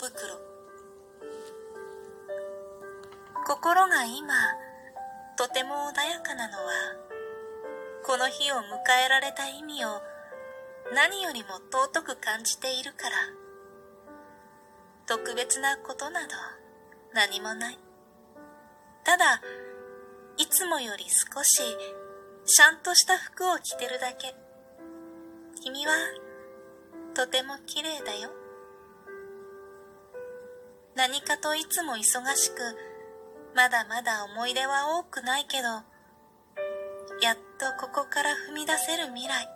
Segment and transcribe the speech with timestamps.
[0.00, 0.40] 袋。
[3.46, 4.32] 心が今
[5.36, 6.72] とても穏やかなのは
[8.02, 8.60] この日を迎
[9.04, 10.00] えられた意味を
[10.94, 13.16] 何よりも尊く感じているから。
[15.06, 16.28] 特別なことなど
[17.12, 17.78] 何もない。
[19.04, 19.42] ただ
[20.38, 21.62] いつもより少し
[22.46, 24.34] しゃんとした服を着てるだけ。
[25.62, 25.92] 君は
[27.12, 28.39] とても綺麗だよ。
[31.00, 31.98] 何かといつも忙
[32.36, 32.60] しく
[33.56, 35.68] まだまだ思い出は多くないけど
[37.22, 39.48] やっとここから踏み出せる未来。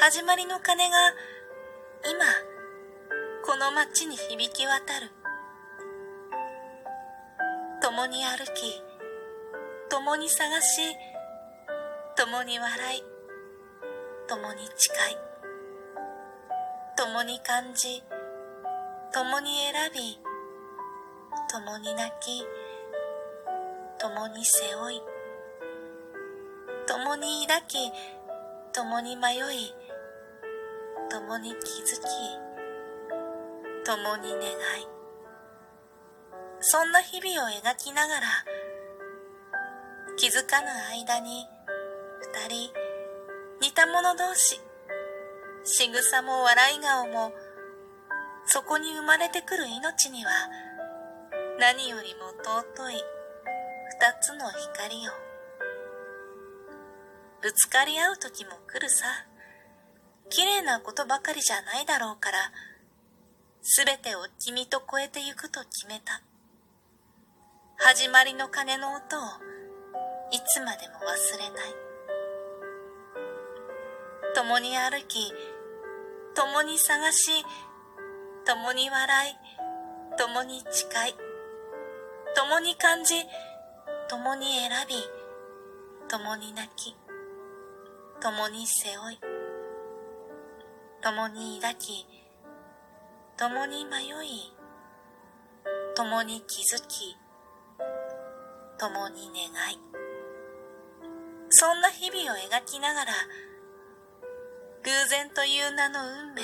[0.00, 0.96] 始まりの鐘が
[2.04, 2.22] 今
[3.46, 5.10] この街に響き渡る。
[7.80, 8.82] 共に歩き
[9.88, 10.82] 共に探し
[12.14, 13.02] 共に笑い
[14.28, 15.16] 共に誓い
[16.94, 18.02] 共に感じ
[19.12, 20.18] 共に選び
[21.50, 22.44] 共に泣き
[23.98, 25.00] 共に背負い
[26.86, 27.92] 共に抱き
[28.72, 29.74] 共に迷い
[31.10, 31.58] 共に気づ
[32.00, 32.04] き
[33.84, 34.94] 共に願い。
[36.66, 38.26] そんな日々を描きながら
[40.16, 41.46] 気づかぬ間に
[42.48, 42.72] 二人
[43.60, 44.58] 似た者同士
[45.64, 47.32] 仕草も笑い顔も
[48.54, 50.30] そこに生まれてくる命には
[51.58, 55.10] 何よりも尊い二つの光を
[57.42, 59.06] ぶつかり合う時も来るさ。
[60.30, 62.38] 綺麗なことばかりじゃないだろうから
[63.60, 66.22] すべてを君と超えてゆくと決めた。
[67.78, 69.20] 始まりの鐘の音を
[70.30, 71.74] いつまでも忘れない。
[74.36, 75.32] 共に歩き
[76.36, 77.44] 共に探し
[78.46, 81.14] 共に笑い共に誓い
[82.36, 83.14] 共に感じ
[84.08, 84.94] 共に選び
[86.08, 86.94] 共に泣き
[88.20, 89.18] 共に背負い
[91.02, 92.06] 共に抱き
[93.36, 94.52] 共に迷い
[95.96, 97.16] 共に気づき
[98.78, 99.78] 共に願い。
[101.56, 103.12] そんな日々を描きながら
[104.82, 106.42] 偶然という名の運命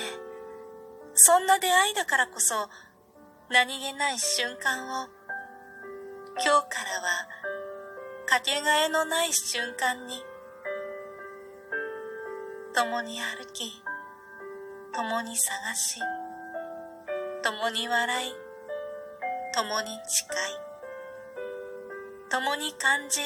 [1.23, 2.67] そんな出会いだからこそ
[3.51, 5.07] 何気ない瞬間を
[6.33, 7.27] 今日からは
[8.25, 10.23] かけがえのない瞬間に
[12.73, 13.83] 共に歩き
[14.95, 15.99] 共に探し
[17.43, 18.31] 共に笑い
[19.53, 20.37] 共に誓い
[22.31, 23.19] 共に感じ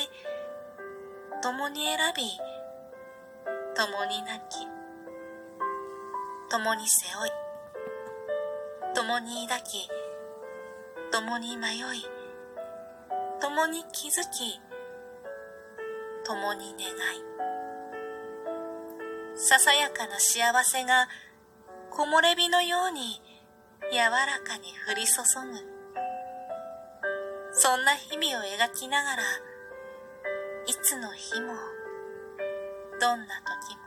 [1.41, 2.23] 共に選び
[3.73, 4.67] 共に泣き
[6.49, 7.44] 共に背負い。
[9.07, 9.87] 共に抱き
[11.11, 11.79] 共に迷い
[13.39, 14.59] 共に気づき
[16.25, 17.21] 共に願い。
[19.35, 21.07] ささやかな幸せが
[21.91, 23.21] 木漏れ日のように
[23.91, 24.09] 柔ら
[24.43, 25.25] かに降り注ぐ。
[27.51, 29.23] そんな日々を描きながら
[30.65, 31.53] いつの日も
[32.99, 33.84] どんな時も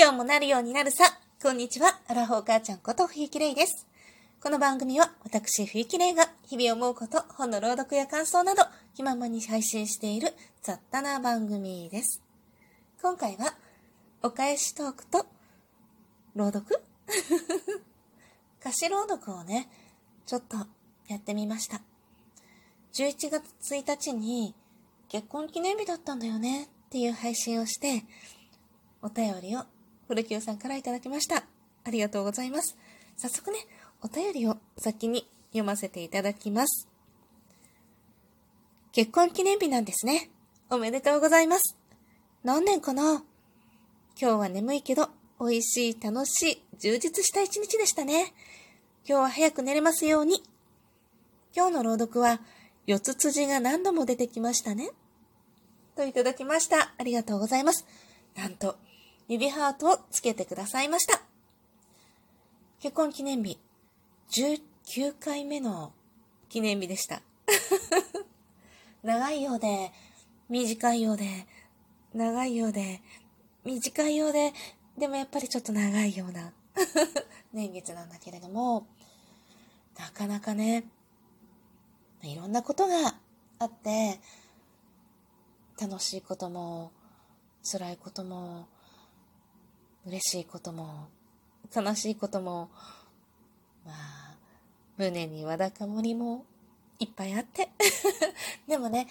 [0.00, 1.02] 今日もなるようになるさ。
[1.42, 1.98] こんにちは。
[2.06, 3.84] アラフォー母ちゃんこと冬木玲です。
[4.40, 8.62] この番組は私冬木玲が日々思うこと、本の朗読や感想など
[8.94, 10.28] 気ままに配信している
[10.62, 12.22] 雑多な番組です。
[13.02, 13.56] 今回は
[14.22, 15.26] お返しトークと
[16.36, 16.80] 朗読？
[18.62, 19.68] 歌詞朗読をね、
[20.26, 20.58] ちょっと
[21.08, 21.80] やってみました。
[22.92, 24.54] 11月1日に
[25.08, 28.04] 結婚記念日だったんだよねっていう配信をして、
[29.02, 29.64] お便りを
[30.08, 31.44] 古清さんからいただきました。
[31.84, 32.78] ありがとうございます。
[33.18, 33.58] 早速ね、
[34.02, 36.88] お便りを先に読ませていただきます。
[38.92, 40.30] 結婚記念日なんですね。
[40.70, 41.76] おめでとうございます。
[42.42, 43.22] 何年かな
[44.20, 48.32] 今日は眠いけど、美味しい、楽しい、充実した一日でしたね。
[49.06, 50.42] 今日は早く寝れますように。
[51.54, 52.40] 今日の朗読は、
[52.86, 54.90] 四つ辻が何度も出てきましたね。
[55.96, 56.94] といただきました。
[56.96, 57.86] ありがとうございます。
[58.34, 58.76] なんと、
[59.28, 61.20] 指ハートをつけてくださいました。
[62.80, 63.58] 結婚記念日、
[64.30, 65.92] 19回目の
[66.48, 67.20] 記念日でした。
[69.02, 69.92] 長いようで、
[70.48, 71.46] 短いようで、
[72.14, 73.02] 長いようで、
[73.64, 74.54] 短いようで、
[74.96, 76.54] でもやっぱりちょっと長いような
[77.52, 78.86] 年月なんだけれども、
[79.98, 80.84] なかなかね、
[82.22, 83.14] いろんなことが
[83.58, 84.20] あって、
[85.78, 86.92] 楽しいことも、
[87.62, 88.68] 辛いことも、
[90.08, 91.08] 嬉しいことも、
[91.74, 92.70] 悲しいことも、
[93.84, 94.36] まあ、
[94.96, 96.46] 胸にわだかもりも
[96.98, 97.68] いっぱいあって。
[98.66, 99.06] でもね、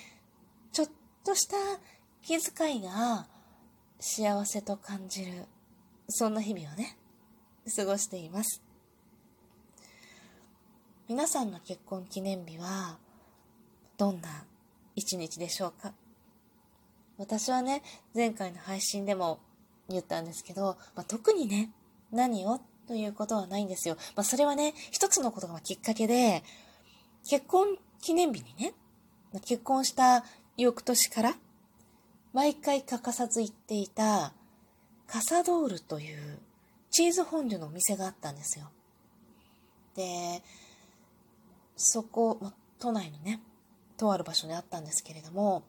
[0.71, 0.89] ちょっ
[1.23, 1.55] とした
[2.23, 3.27] 気遣いが
[3.99, 5.45] 幸せと感じる、
[6.09, 6.97] そんな日々をね、
[7.75, 8.63] 過ごしています。
[11.07, 12.97] 皆さんの結婚記念日は、
[13.97, 14.45] どんな
[14.95, 15.93] 一日でしょうか？
[17.19, 17.83] 私はね、
[18.15, 19.39] 前回の配信でも
[19.89, 21.71] 言ったんですけど、まあ、特にね、
[22.11, 22.59] 何を？
[22.87, 23.97] ということはないんですよ。
[24.15, 26.41] まあ、それはね、一つのことがきっかけで、
[27.29, 28.73] 結婚記念日にね、
[29.45, 30.23] 結婚した
[30.55, 31.35] 翌年から、
[32.31, 34.33] 毎回欠かさず行っていた、
[35.05, 36.39] カサドールという
[36.91, 38.69] チーズフォンデュのお店があったんですよ。
[39.95, 40.41] で、
[41.75, 43.41] そこ、ま、都内のね、
[43.97, 45.63] とある場所にあったんですけれども、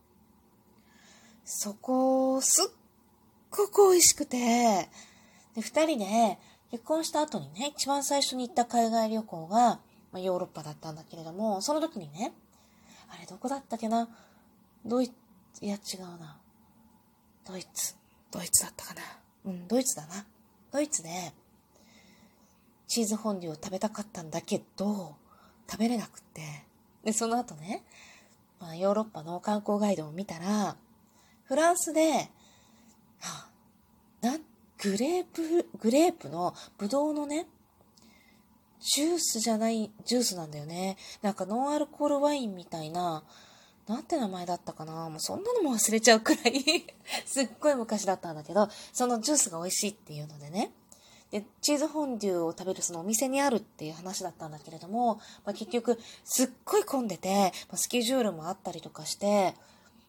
[1.44, 2.77] そこ、すっ
[3.50, 4.88] ごく美味しくて、
[5.54, 6.38] で、二人で
[6.70, 9.80] 結婚した後にね、一番最初に行った海外旅行が、
[10.12, 12.32] まあ、ヨーロッパだったんだけれども、その時にね、
[13.10, 14.08] あれどこだったっけな？
[14.84, 15.14] ドイツ、
[15.64, 16.38] いや違うな。
[17.46, 17.94] ドイツ、
[18.30, 19.00] ドイツだったかな。
[19.46, 20.26] うん、ドイツだな。
[20.70, 21.08] ドイツで、
[22.86, 25.16] チーズフォンデュを食べたかったんだけど、
[25.70, 26.42] 食べれなくって。
[27.04, 27.84] で、その後ね、
[28.60, 30.76] まあ、ヨーロッパの観光ガイドを見たら、
[31.44, 32.30] フランスで、
[34.20, 34.38] な、
[34.82, 37.46] グレープ、グレープの、ブドウのね、
[38.80, 40.96] ジュースじゃない、ジュースなんだよね。
[41.22, 43.24] なんかノンアルコールワインみたいな、
[43.86, 46.62] なんて名前だったかなもうそんなのも忘れちゃうくらい
[47.24, 50.72] すっごい昔だったんだけど、そのジュースが美味しいっていうのでね。
[51.30, 59.54] で、チーズフォンデュを食べるそのお店にあるっていう話だったんだけれども、まあ、結局、すっごい混んでて、まあ、スケジュールもあったりとかして、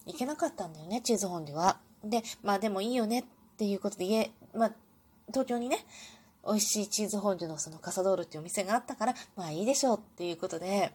[0.06, 1.78] 行けなかったんだよね、チーズフォンデュは。
[2.04, 3.24] で、まあでもいいよねっ
[3.56, 4.72] ていうことで、家、まあ、
[5.28, 5.84] 東京にね、
[6.46, 10.92] 美味しいチーズフォンデュのそのカサドールっていうお店があったから、まあいいでしょうっていうことで、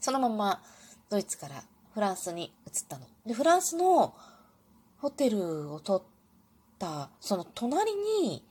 [0.00, 0.62] そのまま
[1.08, 1.62] ドイツから
[1.94, 3.06] フランスに移ったの。
[3.24, 4.14] で、フランスの
[4.98, 6.06] ホテルを取っ
[6.78, 8.44] た、その隣に、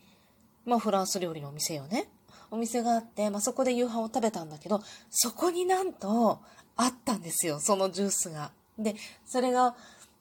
[0.66, 2.10] まあフランス料理のお店よね。
[2.50, 6.40] お店があって、まあそこで夕飯を食べたんだけど、そこになんと
[6.76, 8.52] あったんですよ、そのジュースが。
[8.78, 8.96] で、
[9.26, 9.76] それが、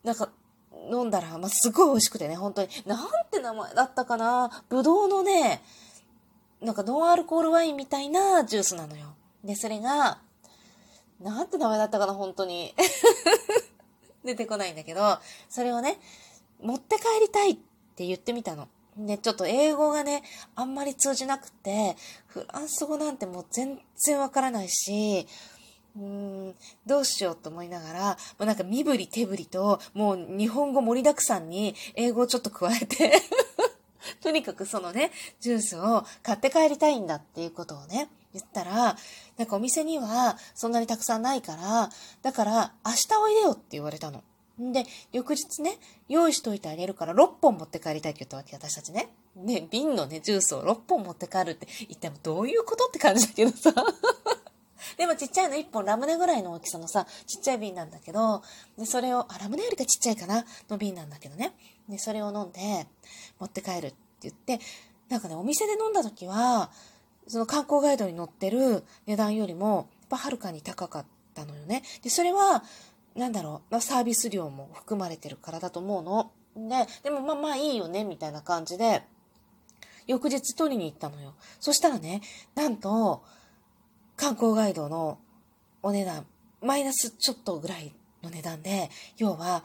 [0.04, 0.30] なんか、
[0.90, 2.68] 飲んだら、まあ、すごい美味しくてね、本当に。
[2.86, 4.64] なんて名前だったかな？
[4.68, 5.62] ぶどうのね、
[6.60, 9.14] なんかノンアルコールワインみたいなジュースなのよ。
[9.44, 10.18] で、それが、
[11.20, 12.74] なんて名前だったかな、本当に。
[14.24, 15.98] 出てこないんだけど、それをね、
[16.60, 17.56] 持って帰りたいっ
[17.96, 18.68] て言ってみたの。
[18.96, 20.22] ね、ちょっと英語がね、
[20.54, 21.96] あんまり通じなくて、
[22.26, 25.26] フランス語なんてもう全然わからないし、
[25.96, 26.54] うーん、
[26.86, 33.12] どうしようと思いながら、もうなんか身振り手振りと、もう日本語盛りだくさんに英語をちょっと加えて
[34.22, 35.10] とにかくそのね、
[35.40, 38.96] ジュースを買って帰りたいんだっていうことをね、言ったら、
[39.36, 41.90] なんかお店にはそんなにたくさんないから、
[42.22, 44.22] だから明日おいでよって言われたの。
[44.60, 45.78] んで、翌日ね、
[46.08, 49.10] 用意しといてあげるから6本持って帰りたいって言ったわけ、私たちね。
[49.36, 53.72] ね、瓶のね、ジュースを6本持って帰るって言ってもどういうことって感じだけどさ。
[54.96, 58.42] でもちっちゃいの1本ラムネぐらいの大きさのさ、ちっちゃい瓶なんだけど、
[58.78, 60.44] で、それを、あ、ラムネよりかちっちゃいかな？
[60.68, 61.54] の瓶なんだけどね。
[61.88, 62.86] で、それを飲んで、
[63.38, 64.60] 持って帰るって言って、
[65.08, 66.70] なんかね、お店で飲んだ時は、
[67.26, 71.82] その観光ガイドに載ってる値段よりも、やっぱはるかに高かったのよね。
[72.02, 72.64] で、それは、
[73.14, 76.32] なんだろう、サービス料も含まれてるからだと思うの。
[76.56, 79.02] で、でもまあまあいいよね、みたいな感じで、
[80.06, 81.34] 翌日取りに行ったのよ。
[81.60, 82.22] そしたらね、
[82.54, 83.22] なんと、
[84.22, 85.18] 観光ガイドの
[85.82, 86.24] お値段、
[86.60, 88.88] マイナスちょっとぐらいの値段で、
[89.18, 89.64] 要は、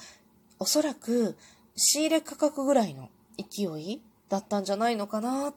[0.57, 1.37] おそらく
[1.75, 5.53] 仕入れ価格ぐらいの勢いだったんじゃないのかな。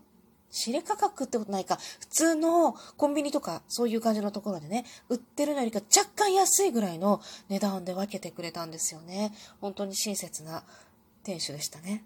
[0.51, 1.79] 仕入れ価格ってことないか。
[2.01, 9.33] 普通のコンビニとかそういう感じのところでね、売ってるのよりか若干安いぐらいの値段で分けてくれたんですよね。
[9.63, 10.63] 本当に親切な
[11.23, 12.05] 店主でしたね。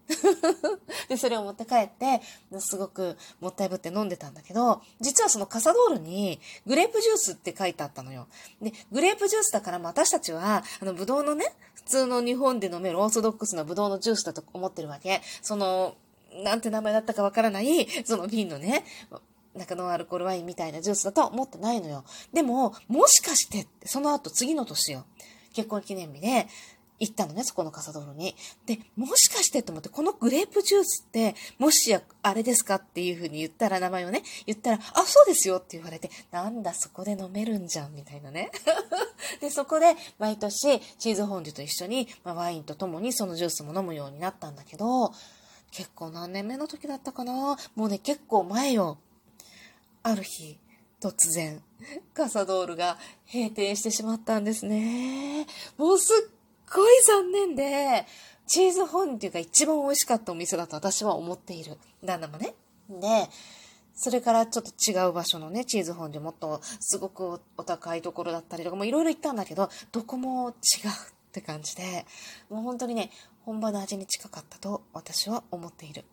[1.09, 2.21] で、それを持って帰って、
[2.59, 8.26] すごくもったいぶって飲んでたんだけど、実はそのカサドールにグレープジュースって書いてあったのよ。
[8.61, 15.23] で、グレープジュースだから私たちは、あの、ブドウのね、普通の日本で飲めるオーソドックスなブドウのジュースだと思ってるわけ。
[15.42, 15.94] その、
[16.42, 18.85] なんて名前だったかわからない、その瓶のね、
[19.54, 22.04] なんかノンアルコールワインみたいなジュースだとは思ってないのよ。
[22.33, 25.04] でも、もしかして、その後次の年よ。
[25.54, 26.49] 結婚記念日で、
[27.01, 28.37] 行ったのね、そこのカサドールに。
[28.67, 38.51] で、もしかしてと思って、このグレープジュースって、もしや、あれですかっていう風に言ったら、名前をね、言ったら、あ、そうですよって言われて、なんだ、そこで飲めるんじゃん、みたいなね。
[39.41, 45.13] で、そこで、毎年、チーズフォンデュと一緒に、まあ、ワインと共にそのジュースも飲むようになったんだけど、
[45.73, 47.59] 結構何年目の時だったかな？
[47.75, 48.99] もうね、結構前よ。
[50.05, 50.57] ある日、
[51.01, 51.61] 突然、
[52.15, 52.97] カサドールが
[53.33, 55.47] 閉店してしまったんですね。
[55.77, 56.34] もうすっ
[56.75, 58.07] ごい残念で、
[58.47, 61.78] チーズフォンデュが一番美味しかったお店だと私は思っている。
[62.02, 62.54] 旦那もね。
[62.90, 63.28] で、
[63.95, 70.54] それからちょっと違う場所のね、チーズフォンデュもっとすごくお高いところだったりとか、もいろいろ行ったんだけど、どこも違うっ
[71.33, 72.04] て感じで、
[72.50, 73.11] もう本当にね、
[73.45, 76.04] 本場の味に近かったと私は思っている。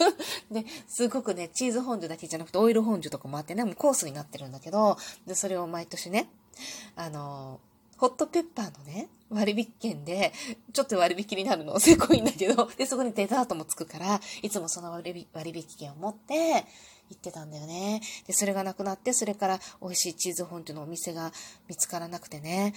[0.50, 4.96] で、すごくね、チーズフォンデュだけじゃなくてオイルフォンデュとかもあってね、もうコースになってるんだけど、
[5.26, 6.28] で、それを毎年ね、
[6.96, 7.60] あの、
[8.00, 10.32] ホットペッパーのね、割引券で、
[10.72, 16.64] ちょっと割引になるの、 せこいんだけど、で、そこにデザートもつくから、いつもその割引券を持って、
[17.10, 18.00] 行ってたんだよね。
[18.26, 21.30] で、それがなくなって、それから美味しいチーズフォンデュのお店が
[21.68, 22.72] 見つからなくてね、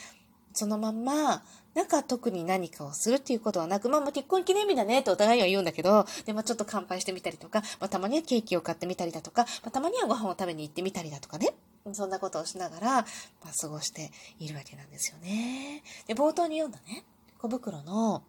[0.53, 1.43] そのまんま、
[1.74, 11.53] なんか特に何かをするっていうことはなく、まあもう結婚記念日だねってお互いには言うんだけど、で、まあちょっと乾杯してみたりとか、まあたまにはケーキを買ってみたりだとか、まあたまにはご飯を食べに行ってみたりだとかね。
[11.91, 13.05] そんなことをしながら、ま
[13.48, 15.83] あ過ごしているわけなんですよね。
[16.07, 17.03] で、冒頭に読んだね、
[17.39, 18.24] 小袋の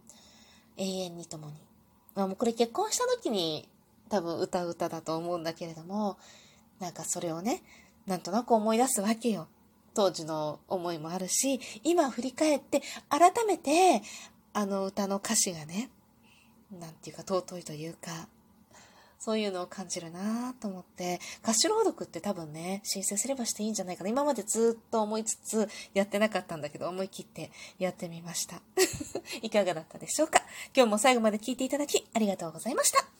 [0.76, 1.52] 永遠に共に。
[2.14, 3.68] まあもうこれ結婚した時に
[4.08, 6.16] 多分歌う歌だと思うんだけれども、
[6.80, 7.62] なんかそれをね、
[8.06, 9.48] なんとなく思い出すわけよ。
[9.94, 14.02] 当時の思いもあるし、今振り返って改めて
[14.52, 15.88] あの歌の歌詞がね、
[16.72, 18.28] なんていうか尊いというか、
[19.18, 24.10] そういうのを感じるなと思って、歌詞朗読って多分ね、申請すればしていいんじゃないかな。
[24.10, 28.60] 今までずっと思いつつやってなかったんだけど、思い切ってやってみました。
[29.40, 30.40] いかがだったでしょうか？
[30.76, 33.13] 今日も最後まで聞いていただきありがとうございました。